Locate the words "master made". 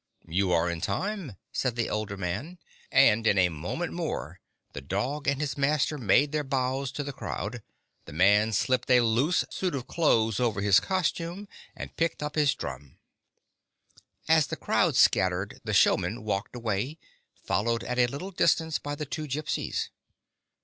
5.59-6.31